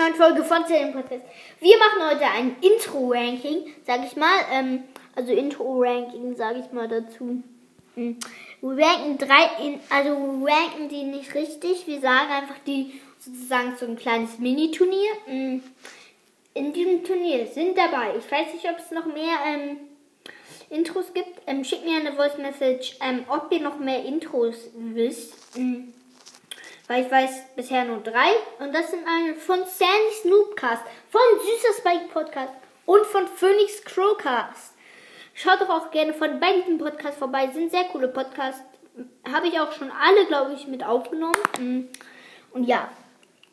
neuen 0.00 0.14
Folge 0.14 0.44
von 0.44 0.64
Zellen 0.66 0.94
Podcast. 0.94 1.26
Wir 1.60 1.76
machen 1.76 2.10
heute 2.10 2.24
ein 2.24 2.56
Intro-Ranking, 2.62 3.66
sag 3.86 4.02
ich 4.06 4.16
mal. 4.16 4.38
Ähm, 4.50 4.84
also 5.14 5.30
Intro-Ranking, 5.30 6.34
sag 6.36 6.56
ich 6.56 6.72
mal 6.72 6.88
dazu. 6.88 7.42
Hm. 7.96 8.16
Wir 8.62 8.86
ranken 8.86 9.18
drei, 9.18 9.62
in, 9.62 9.78
also 9.90 10.42
ranken 10.42 10.88
die 10.88 11.04
nicht 11.04 11.34
richtig. 11.34 11.86
Wir 11.86 12.00
sagen 12.00 12.30
einfach 12.30 12.58
die 12.66 12.98
sozusagen 13.18 13.76
so 13.78 13.84
ein 13.84 13.96
kleines 13.96 14.38
Mini-Turnier. 14.38 15.10
Hm. 15.26 15.62
In 16.54 16.72
diesem 16.72 17.04
Turnier 17.04 17.46
sind 17.46 17.76
dabei, 17.76 18.14
ich 18.18 18.30
weiß 18.30 18.54
nicht, 18.54 18.66
ob 18.70 18.78
es 18.78 18.90
noch 18.92 19.04
mehr 19.04 19.36
ähm, 19.46 19.76
Intros 20.70 21.12
gibt. 21.12 21.42
Ähm, 21.46 21.62
schickt 21.62 21.84
mir 21.84 22.00
eine 22.00 22.14
Voice 22.14 22.38
Message, 22.38 22.96
ähm, 23.02 23.24
ob 23.28 23.52
ihr 23.52 23.60
noch 23.60 23.78
mehr 23.78 24.02
Intros 24.02 24.70
wisst. 24.74 25.34
Hm. 25.56 25.92
Weil 26.90 27.04
ich 27.04 27.12
weiß 27.12 27.30
bisher 27.54 27.84
nur 27.84 27.98
drei. 27.98 28.32
Und 28.58 28.74
das 28.74 28.90
sind 28.90 29.06
eine 29.06 29.36
von 29.36 29.58
Sandy 29.58 30.12
Snoopcast, 30.22 30.82
von 31.08 31.20
Süßer 31.38 31.78
Spike 31.78 32.12
Podcast 32.12 32.52
und 32.84 33.06
von 33.06 33.28
Phoenix 33.28 33.84
Crowcast. 33.84 34.74
Schaut 35.32 35.60
doch 35.60 35.68
auch 35.68 35.92
gerne 35.92 36.12
von 36.12 36.40
bei 36.40 36.52
diesem 36.52 36.78
Podcast 36.78 37.16
vorbei. 37.16 37.48
Sind 37.54 37.70
sehr 37.70 37.84
coole 37.84 38.08
Podcasts. 38.08 38.64
Habe 39.32 39.46
ich 39.46 39.60
auch 39.60 39.70
schon 39.70 39.92
alle, 39.92 40.26
glaube 40.26 40.54
ich, 40.54 40.66
mit 40.66 40.84
aufgenommen. 40.84 41.36
Mm. 41.60 41.82
Und 42.52 42.64
ja, 42.64 42.88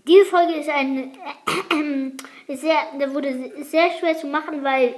diese 0.07 0.25
Folge 0.25 0.53
ist 0.53 0.69
ein 0.69 1.15
ist 2.47 2.61
sehr, 2.61 3.13
wurde 3.13 3.51
sehr 3.61 3.91
schwer 3.91 4.17
zu 4.17 4.25
machen, 4.25 4.63
weil 4.63 4.95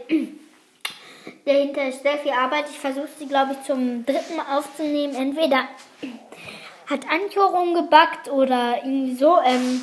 dahinter 1.44 1.90
ist 1.90 2.04
sehr 2.04 2.20
viel 2.20 2.32
Arbeit. 2.32 2.70
Ich 2.70 2.80
versuche 2.80 3.10
sie, 3.20 3.28
glaube 3.28 3.52
ich, 3.52 3.68
zum 3.68 4.06
dritten 4.06 4.38
Mal 4.38 4.58
aufzunehmen. 4.58 5.14
Entweder 5.14 5.68
hat 6.90 7.02
Anchor 7.10 7.54
umgebackt 7.60 8.30
oder 8.30 8.78
irgendwie 8.84 9.16
so. 9.16 9.38
Ähm, 9.46 9.82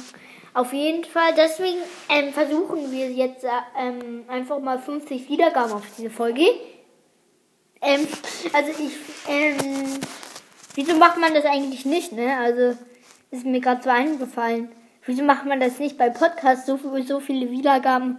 auf 0.57 0.73
jeden 0.73 1.05
Fall. 1.05 1.35
Deswegen 1.37 1.79
ähm, 2.09 2.33
versuchen 2.33 2.91
wir 2.91 3.11
jetzt 3.11 3.45
äh, 3.45 3.49
ähm, 3.79 4.25
einfach 4.27 4.59
mal 4.59 4.79
50 4.79 5.29
Wiedergaben 5.29 5.73
auf 5.73 5.83
diese 5.97 6.09
Folge. 6.11 6.47
Ähm, 7.83 8.09
also 8.55 8.71
ich, 8.71 8.93
ähm, 9.29 10.01
wieso 10.75 10.97
macht 10.97 11.19
man 11.19 11.35
das 11.35 11.45
eigentlich 11.45 11.85
nicht, 11.85 12.13
ne? 12.13 12.39
Also 12.39 12.79
ist 13.31 13.45
mir 13.45 13.61
gerade 13.61 13.83
so 13.83 13.91
eingefallen. 13.91 14.71
Wieso 15.05 15.23
macht 15.23 15.45
man 15.45 15.61
das 15.61 15.79
nicht 15.79 15.99
bei 15.99 16.09
Podcasts 16.09 16.67
so, 16.67 16.79
so 17.07 17.21
viele 17.21 17.51
Wiedergaben? 17.51 18.19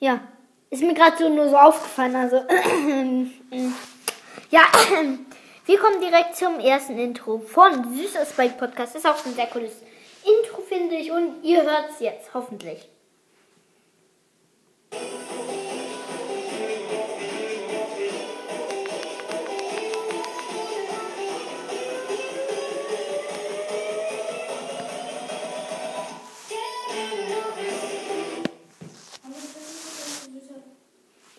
Ja, 0.00 0.20
ist 0.68 0.82
mir 0.82 0.94
gerade 0.94 1.16
so 1.16 1.28
nur 1.28 1.48
so 1.48 1.56
aufgefallen. 1.56 2.14
Also 2.14 2.36
ja, 4.50 4.60
wir 5.66 5.78
kommen 5.78 6.00
direkt 6.00 6.36
zum 6.36 6.60
ersten 6.60 6.98
Intro 6.98 7.38
von 7.38 7.94
Süßer 7.94 8.26
Spike 8.26 8.56
Podcast. 8.58 8.96
Ist 8.96 9.06
auch 9.06 9.24
ein 9.24 9.34
sehr 9.34 9.46
cooles 9.46 9.72
Intro, 10.22 10.60
finde 10.60 10.96
ich. 10.96 11.10
Und 11.10 11.42
ihr 11.42 11.62
hört 11.62 11.90
es 11.90 12.00
jetzt, 12.00 12.34
hoffentlich. 12.34 12.86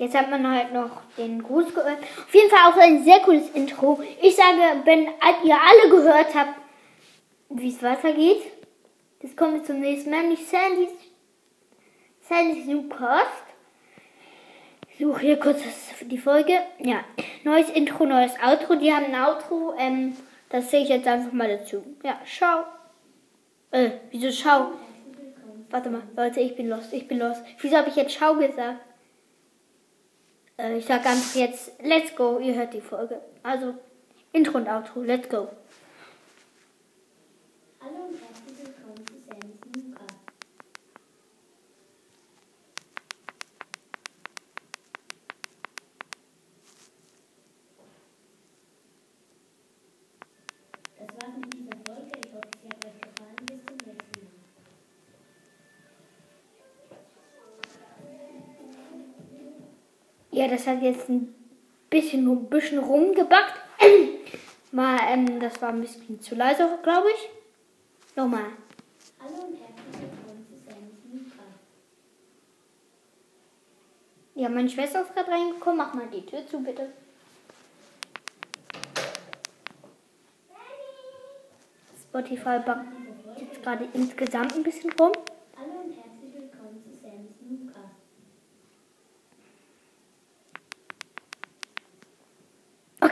Jetzt 0.06 0.16
hat 0.16 0.30
man 0.30 0.48
halt 0.48 0.72
noch 0.72 1.02
den 1.18 1.42
Gruß 1.42 1.74
gehört. 1.74 1.98
Auf 1.98 2.32
jeden 2.36 2.48
Fall 2.48 2.72
auch 2.72 2.78
ein 2.78 3.04
sehr 3.04 3.22
cooles 3.22 3.50
Intro. 3.56 4.00
Ich 4.22 4.36
sage, 4.36 4.84
wenn 4.84 5.08
ihr 5.44 5.58
alle 5.60 5.90
gehört 5.90 6.36
habt, 6.36 6.60
wie 7.50 7.70
es 7.70 7.82
weitergeht, 7.82 8.44
das 9.24 9.36
kommen 9.36 9.56
wir 9.56 9.64
zum 9.64 9.80
nächsten 9.80 10.12
Mal, 10.12 10.22
nämlich 10.22 10.46
Sandy's, 10.46 10.92
Sandy's 12.22 12.68
New 12.68 12.88
Cast. 12.88 13.46
Ich 14.92 15.00
suche 15.00 15.22
hier 15.22 15.40
kurz 15.40 15.64
die 16.02 16.20
Folge. 16.20 16.54
Ja, 16.78 17.04
neues 17.44 17.72
Intro, 17.72 18.06
neues 18.06 18.34
Outro. 18.46 18.76
Die 18.76 18.94
haben 18.94 19.06
ein 19.06 19.16
Outro, 19.16 19.74
ähm, 19.80 20.16
das 20.50 20.70
sehe 20.70 20.84
ich 20.84 20.90
jetzt 20.90 21.08
einfach 21.08 21.32
mal 21.32 21.48
dazu. 21.48 21.84
Ja, 22.04 22.20
schau. 22.26 22.64
Äh, 23.72 23.90
wieso 24.12 24.32
schau? 24.32 24.68
Warte 25.72 25.90
mal, 25.90 26.04
Leute, 26.16 26.42
ich 26.42 26.56
bin 26.56 26.70
los, 26.70 26.94
ich 26.94 27.08
bin 27.08 27.18
los. 27.18 27.38
Wieso 27.60 27.76
habe 27.76 27.90
ich 27.90 27.96
jetzt 27.96 28.14
schau 28.14 28.36
gesagt? 28.36 28.82
Äh, 30.58 30.78
ich 30.78 30.86
sage 30.86 31.10
einfach 31.10 31.36
jetzt, 31.36 31.72
let's 31.84 32.16
go, 32.16 32.40
ihr 32.40 32.56
hört 32.56 32.74
die 32.74 32.82
Folge. 32.82 33.22
Also, 33.44 33.76
Intro 34.32 34.58
und 34.58 34.68
Outro, 34.68 35.02
let's 35.02 35.30
go. 35.30 35.50
Ja, 60.36 60.50
das 60.50 60.68
hat 60.68 60.82
jetzt 60.82 61.08
ein 61.08 61.34
bisschen, 61.90 62.28
ein 62.28 62.50
bisschen 62.50 62.80
rumgebackt. 62.80 63.54
Mal, 64.74 65.00
ähm, 65.08 65.40
das 65.40 65.62
war 65.62 65.70
ein 65.70 65.80
bisschen 65.80 66.20
zu 66.20 66.36
leise, 66.36 66.78
glaube 66.84 67.08
ich. 67.10 67.30
Nochmal. 68.18 68.44
Hallo 69.22 69.46
und 69.48 69.56
herzlich 69.56 70.02
willkommen 70.02 70.46
zu 70.50 70.58
Sam's 70.58 71.06
Newcast. 71.10 71.40
Ja, 74.36 74.50
meine 74.50 74.68
Schwester 74.68 75.04
ist 75.04 75.16
gerade 75.16 75.32
reingekommen. 75.32 75.78
Mach 75.78 75.94
mal 75.94 76.08
die 76.08 76.26
Tür 76.26 76.46
zu, 76.46 76.60
bitte. 76.62 76.92
Spotify 82.10 82.60
backt 82.60 82.88
jetzt 83.40 83.64
gerade 83.64 83.88
insgesamt 83.94 84.54
ein 84.54 84.64
bisschen 84.64 84.92
rum. 85.00 85.14
Hallo 85.56 85.80
und 85.86 85.94
herzlich 85.96 86.34
willkommen 86.34 86.84
zu 86.84 86.92
Sam's 86.92 87.40
Newcast. 87.40 87.96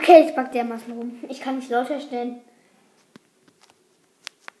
Okay, 0.06 0.26
es 0.28 0.34
backt 0.34 0.54
dermaßen 0.54 0.92
rum. 0.92 1.18
Ich 1.30 1.40
kann 1.40 1.56
nicht 1.56 1.70
lauter 1.70 1.98
stellen. 1.98 2.42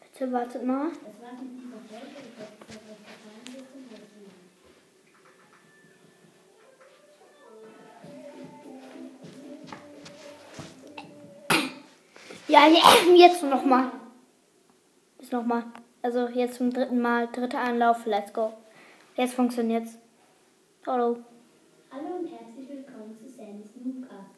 Bitte 0.00 0.32
wartet 0.32 0.64
mal. 0.64 0.86
Ich 0.88 0.96
sie 1.18 1.26
hat 1.26 2.02
euch 2.02 2.16
gefallen. 2.16 2.48
Bis 2.66 2.78
nächsten 3.90 4.24
Mal. 12.48 12.48
Ja, 12.48 12.66
ja, 12.66 12.80
jetzt. 13.26 13.42
Jetzt. 15.20 15.66
Also 16.00 16.28
jetzt 16.28 16.54
zum 16.54 16.72
dritten 16.72 17.02
Mal. 17.02 17.28
Dritter 17.30 17.60
Anlauf. 17.60 18.06
Let's 18.06 18.32
go. 18.32 18.54
Jetzt 19.16 19.34
funktioniert's. 19.34 19.98
Hallo. 20.86 21.18
Hallo 21.90 22.16
und 22.18 22.28
herzlich 22.28 22.66
willkommen 22.66 23.14
zu 23.14 23.28
Sam's 23.28 23.76
Newcast. 23.76 24.34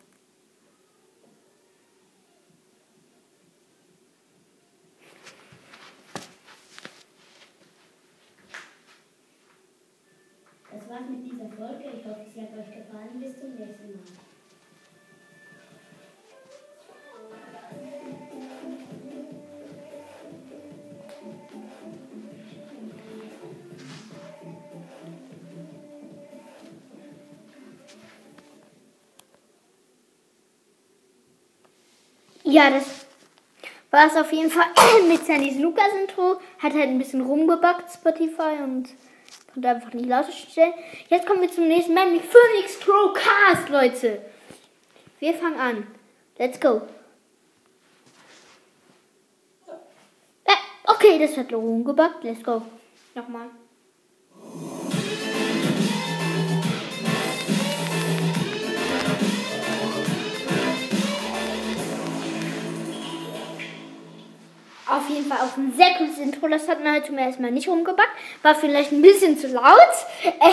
Das 10.78 10.90
war's 10.90 11.08
mit 11.08 11.24
dieser 11.24 11.45
Folge. 11.56 11.84
Ich 11.98 12.04
hoffe, 12.06 12.26
sie 12.34 12.42
hat 12.42 12.50
euch 12.50 12.66
gefallen. 12.66 13.18
Bis 13.18 13.40
zum 13.40 13.54
nächsten 13.54 13.92
Mal. 13.92 14.00
Ja, 32.44 32.70
das 32.70 33.06
war 33.90 34.06
es 34.06 34.16
auf 34.16 34.32
jeden 34.32 34.50
Fall 34.50 34.66
mit 35.08 35.24
Sandys 35.26 35.58
Lukas 35.58 35.92
Intro. 36.00 36.38
Hat 36.58 36.74
halt 36.74 36.88
ein 36.88 36.98
bisschen 36.98 37.22
rumgebackt, 37.22 37.92
Spotify, 37.92 38.62
und 38.62 38.88
konnte 39.56 39.70
einfach 39.70 39.92
nicht 39.94 40.08
lauter 40.08 40.32
stellen. 40.32 40.74
Jetzt 41.08 41.26
kommen 41.26 41.40
wir 41.40 41.50
zum 41.50 41.66
nächsten 41.66 41.94
Mal, 41.94 42.04
nämlich 42.04 42.24
Phoenix 42.24 42.78
Crowcast, 42.78 43.70
Leute. 43.70 44.20
Wir 45.18 45.32
fangen 45.32 45.58
an. 45.58 45.86
Let's 46.36 46.60
go. 46.60 46.82
Äh, 50.44 50.52
okay, 50.84 51.18
das 51.18 51.38
hat 51.38 51.52
rumgebackt. 51.54 52.22
Let's 52.22 52.42
go. 52.42 52.60
Nochmal. 53.14 53.48
Jeden 65.16 65.28
Fall 65.28 65.38
auch 65.38 65.56
ein 65.56 65.72
sehr 65.76 65.94
cooles 65.96 66.18
Intro. 66.18 66.48
Das 66.48 66.68
hat 66.68 66.82
man 66.82 67.02
zum 67.04 67.18
ersten 67.18 67.42
Mal 67.42 67.50
nicht 67.50 67.68
rumgebackt. 67.68 68.16
War 68.42 68.54
vielleicht 68.54 68.92
ein 68.92 69.02
bisschen 69.02 69.38
zu 69.38 69.48
laut. 69.48 69.64
Äh, 70.22 70.50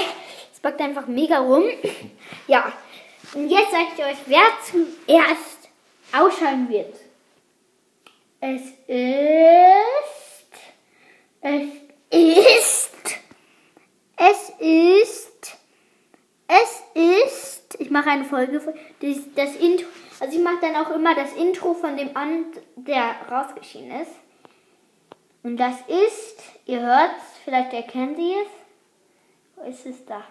es 0.54 0.60
backt 0.60 0.82
einfach 0.82 1.08
mega 1.08 1.40
rum. 1.40 1.64
Ja. 2.48 2.72
Und 3.34 3.50
jetzt 3.50 3.72
sage 3.72 3.88
ich 3.96 4.04
euch, 4.04 4.18
wer 4.28 4.42
zuerst 4.64 5.70
ausschalten 6.12 6.70
wird. 6.70 6.96
Es 8.40 8.62
ist. 8.88 9.34
Es 11.42 11.64
ist. 12.12 13.20
Es 14.18 14.52
ist. 14.60 15.58
Es 16.48 16.84
ist. 16.94 17.76
Ich 17.80 17.90
mache 17.90 18.10
eine 18.10 18.26
Folge. 18.26 18.62
Das, 19.02 19.18
das 19.36 19.56
Intro. 19.56 19.88
Also 20.20 20.38
ich 20.38 20.44
mache 20.44 20.60
dann 20.62 20.76
auch 20.76 20.92
immer 20.92 21.16
das 21.16 21.34
Intro 21.34 21.74
von 21.74 21.98
dem 21.98 22.16
an, 22.16 22.46
der 22.76 23.16
rausgeschieden 23.32 23.92
ist. 24.02 24.12
Und 25.44 25.58
das 25.58 25.82
ist, 25.82 26.42
ihr 26.66 26.80
hört 26.80 27.18
es, 27.18 27.38
vielleicht 27.44 27.74
erkennen 27.74 28.16
Sie 28.16 28.32
es. 28.32 28.48
Wo 29.56 29.70
ist 29.70 29.86
es 29.86 30.06
da? 30.06 30.24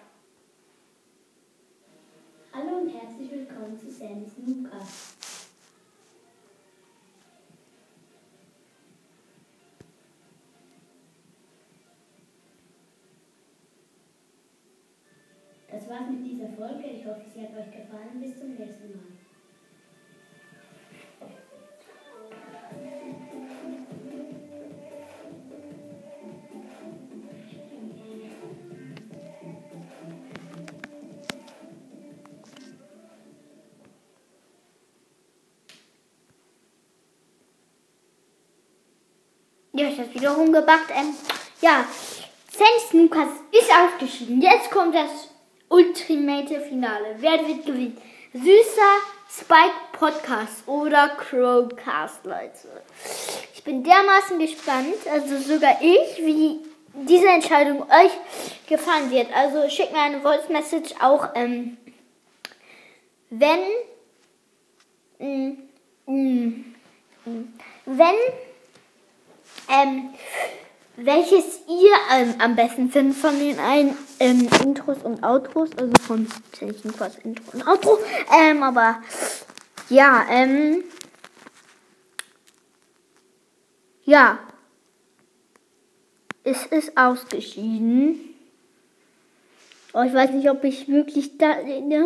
Hallo 2.51 2.77
und 2.79 2.89
herzlich 2.89 3.31
willkommen 3.31 3.79
zu 3.79 3.91
Sammys 3.91 4.31
Nukas. 4.39 5.15
Das 15.71 15.89
war's 15.89 16.09
mit 16.09 16.25
dieser 16.25 16.49
Folge. 16.49 16.87
Ich 16.87 17.05
hoffe, 17.05 17.21
sie 17.31 17.41
hat 17.41 17.55
euch 17.55 17.71
gefallen. 17.71 18.19
Bis 18.19 18.39
zum 18.39 18.55
nächsten 18.55 18.95
Mal. 18.95 19.12
Ja, 39.75 39.87
ich 39.87 39.97
habe 39.97 40.13
wieder 40.13 40.29
rumgebackt. 40.33 40.91
Ähm, 40.91 41.15
ja, 41.59 41.83
Sandy 42.51 43.03
Lukas 43.03 43.29
ist 43.51 43.71
ausgeschieden. 43.71 44.39
Jetzt 44.39 44.69
kommt 44.69 44.93
das 44.93 45.29
Ultimate 45.67 46.61
Finale. 46.61 47.15
Wer 47.17 47.47
wird 47.47 47.65
gewinnen? 47.65 47.97
Süßer 48.33 49.01
Spike 49.31 49.73
Podcast 49.93 50.67
oder 50.67 51.09
Crowcast, 51.17 52.23
Leute. 52.23 52.83
Ich 53.55 53.63
bin 53.63 53.83
dermaßen 53.83 54.37
gespannt, 54.37 55.07
also 55.11 55.39
sogar 55.39 55.81
ich, 55.81 56.23
wie 56.23 56.59
diese 56.93 57.29
Entscheidung 57.29 57.81
euch 57.81 58.11
gefallen 58.67 59.09
wird. 59.09 59.35
Also 59.35 59.67
schickt 59.69 59.91
mir 59.91 60.01
eine 60.01 60.21
Voice 60.21 60.49
Message 60.49 60.93
auch, 61.01 61.29
ähm, 61.33 61.77
wenn, 63.31 63.59
mm, 65.17 65.57
mm, 66.05 66.75
mm, 67.25 67.53
wenn, 67.87 68.15
ähm, 69.69 70.13
welches 70.95 71.61
ihr 71.67 71.91
ähm, 72.11 72.35
am 72.39 72.55
besten 72.55 72.89
findet 72.89 73.17
von 73.17 73.37
den 73.39 73.59
einen 73.59 73.97
ähm, 74.19 74.47
Intros 74.63 74.99
und 75.03 75.23
Outros, 75.23 75.69
also 75.77 75.93
von 76.01 76.27
Zenchen 76.51 76.95
Quas 76.95 77.17
Intro 77.23 77.43
und 77.53 77.67
Outro. 77.67 77.97
Ähm, 78.39 78.61
aber 78.61 79.01
ja, 79.89 80.25
ähm, 80.29 80.83
ja, 84.05 84.39
es 86.43 86.65
ist 86.67 86.97
ausgeschieden. 86.97 88.35
Oh, 89.93 90.01
ich 90.01 90.13
weiß 90.13 90.31
nicht, 90.31 90.49
ob 90.49 90.63
ich 90.63 90.87
wirklich 90.87 91.37
da. 91.37 91.59
Ja. 91.61 92.05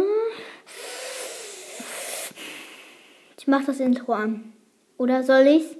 Ich 3.37 3.47
mach 3.47 3.65
das 3.65 3.79
Intro 3.79 4.13
an. 4.13 4.53
Oder 4.97 5.23
soll 5.23 5.47
ich's? 5.47 5.75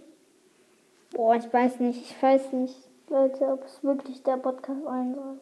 Boah, 1.12 1.36
ich 1.36 1.52
weiß 1.52 1.80
nicht, 1.80 2.02
ich 2.02 2.22
weiß 2.22 2.52
nicht. 2.54 2.76
Leute, 3.10 3.46
ob 3.46 3.64
es 3.64 3.84
wirklich 3.84 4.22
der 4.24 4.38
Podcast 4.38 4.84
sein 4.84 5.16
soll. 5.16 5.40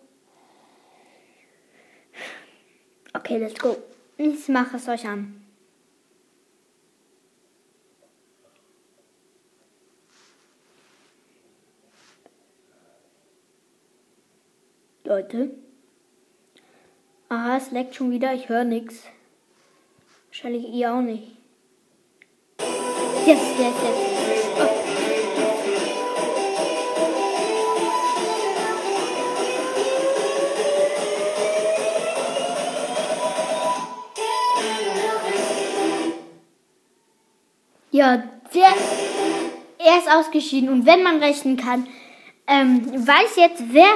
Okay, 3.14 3.38
let's 3.38 3.60
go. 3.60 3.76
Ich 4.18 4.48
mache 4.50 4.78
es 4.78 4.88
euch 4.88 5.08
an. 5.08 5.42
Leute. 15.06 15.52
Aha, 17.30 17.58
es 17.58 17.72
leckt 17.72 17.96
schon 17.96 18.12
wieder. 18.12 18.34
Ich 18.34 18.50
höre 18.50 18.64
nichts. 18.64 19.04
Wahrscheinlich 20.28 20.68
ihr 20.70 20.94
auch 20.94 21.02
nicht. 21.02 21.38
Yes, 23.26 23.40
yes, 23.58 23.74
yes. 23.82 24.15
Ja, 37.96 38.18
der, 38.54 38.74
er 39.78 39.98
ist 40.00 40.12
ausgeschieden. 40.12 40.68
Und 40.68 40.86
wenn 40.86 41.02
man 41.02 41.24
rechnen 41.24 41.56
kann, 41.56 41.88
ähm, 42.46 42.92
weiß 43.08 43.38
jetzt, 43.38 43.64
wer 43.72 43.88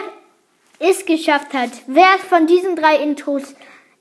es 0.80 1.06
geschafft 1.06 1.54
hat, 1.54 1.72
wer 1.86 2.18
von 2.30 2.48
diesen 2.48 2.78
drei 2.78 2.96
Intros 2.96 3.56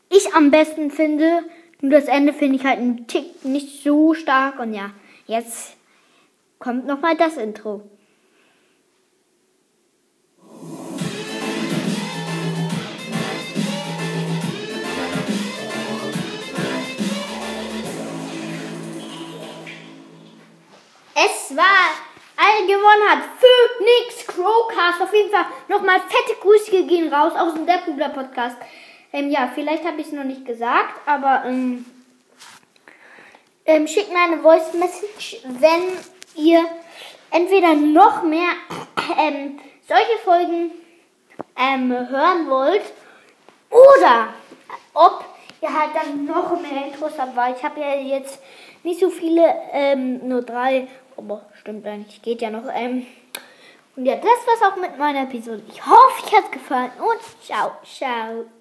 ich 0.08 0.32
am 0.34 0.52
besten 0.52 0.92
finde. 0.92 1.42
Nur 1.80 1.90
das 1.90 2.04
Ende 2.04 2.32
finde 2.32 2.58
ich 2.58 2.64
halt 2.64 2.78
einen 2.78 3.08
Tick 3.08 3.44
nicht 3.44 3.82
so 3.82 4.14
stark. 4.14 4.60
Und 4.60 4.72
ja, 4.72 4.92
jetzt 5.26 5.74
kommt 6.60 6.86
nochmal 6.86 7.16
das 7.16 7.36
Intro. 7.36 7.82
Es 21.20 21.56
war 21.56 21.90
all 22.36 22.66
gewonnen 22.66 23.08
hat. 23.08 23.24
Phoenix 23.40 24.24
Crowcast. 24.24 25.02
Auf 25.02 25.12
jeden 25.12 25.30
Fall 25.30 25.46
nochmal 25.66 26.00
fette 26.00 26.38
Grüße 26.40 26.84
gehen 26.86 27.12
raus 27.12 27.32
aus 27.36 27.54
dem 27.54 27.66
Deppubler 27.66 28.10
Podcast. 28.10 28.56
Ähm, 29.12 29.28
ja, 29.28 29.50
vielleicht 29.52 29.84
habe 29.84 30.00
ich 30.00 30.06
es 30.08 30.12
noch 30.12 30.22
nicht 30.22 30.44
gesagt, 30.44 31.00
aber 31.06 31.42
ähm, 31.46 31.84
ähm, 33.64 33.88
schickt 33.88 34.12
mir 34.12 34.20
eine 34.20 34.40
Voice 34.42 34.74
Message, 34.74 35.38
wenn 35.44 35.82
ihr 36.36 36.64
entweder 37.30 37.74
noch 37.74 38.22
mehr 38.22 38.52
ähm, 39.18 39.58
solche 39.88 40.18
Folgen 40.22 40.70
ähm, 41.56 41.90
hören 41.90 42.48
wollt 42.48 42.82
oder 43.70 44.34
ob 44.94 45.24
ihr 45.62 45.72
halt 45.72 45.90
dann 45.94 46.26
noch 46.26 46.60
mehr 46.60 46.86
Intros 46.86 47.18
habt, 47.18 47.34
weil 47.34 47.54
ich 47.56 47.62
habe 47.64 47.80
ja 47.80 47.94
jetzt 47.94 48.40
nicht 48.84 49.00
so 49.00 49.10
viele, 49.10 49.54
ähm, 49.72 50.28
nur 50.28 50.42
drei, 50.42 50.86
aber 51.18 51.42
stimmt 51.60 51.86
eigentlich, 51.86 52.22
geht 52.22 52.40
ja 52.42 52.50
noch. 52.50 52.64
Ähm, 52.72 53.06
und 53.96 54.06
ja, 54.06 54.14
das 54.14 54.24
war's 54.24 54.72
auch 54.72 54.76
mit 54.76 54.96
meiner 54.96 55.24
Episode. 55.24 55.62
Ich 55.68 55.84
hoffe, 55.84 56.24
euch 56.24 56.34
hat's 56.34 56.50
gefallen 56.50 56.92
und 56.98 57.44
ciao, 57.44 57.72
ciao. 57.84 58.57